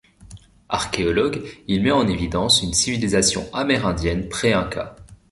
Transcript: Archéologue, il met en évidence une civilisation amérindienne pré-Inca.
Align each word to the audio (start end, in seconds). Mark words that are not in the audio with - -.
Archéologue, 0.69 1.43
il 1.67 1.83
met 1.83 1.91
en 1.91 2.07
évidence 2.07 2.63
une 2.63 2.73
civilisation 2.73 3.45
amérindienne 3.53 4.29
pré-Inca. 4.29 4.95